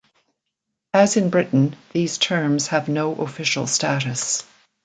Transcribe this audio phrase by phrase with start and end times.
[0.95, 4.43] As in Britain, these terms have no official status.